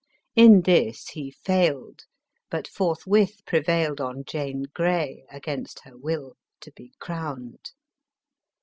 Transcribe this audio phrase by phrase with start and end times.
[0.35, 2.05] In this he failed,
[2.49, 7.69] but forthwith prevailed on Jane Grey, against her will, to be crowned.